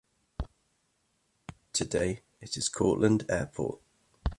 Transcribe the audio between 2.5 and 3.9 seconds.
is Courtland Airport.